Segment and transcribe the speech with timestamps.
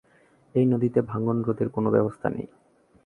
[0.55, 2.47] এই নদীতে ভাঙন রোধের কোনো ব্যবস্থা নেই।